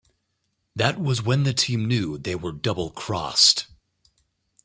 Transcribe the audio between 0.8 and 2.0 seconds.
was when the team